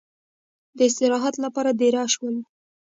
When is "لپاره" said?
1.45-1.71